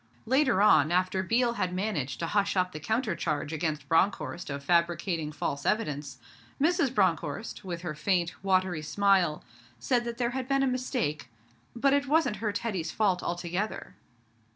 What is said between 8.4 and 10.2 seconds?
watery smile, said that